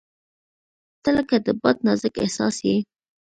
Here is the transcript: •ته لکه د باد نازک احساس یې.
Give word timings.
•ته 1.03 1.09
لکه 1.17 1.35
د 1.45 1.47
باد 1.61 1.77
نازک 1.85 2.13
احساس 2.23 2.55
یې. 2.67 2.77